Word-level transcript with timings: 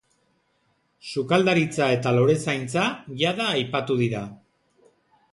Sukaldaritza 1.09 1.89
eta 1.97 2.13
lorezaintza 2.15 2.85
jada 3.19 3.45
aipatu 3.57 3.99
dira. 4.01 4.23